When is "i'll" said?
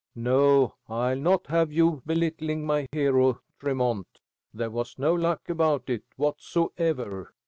0.89-1.15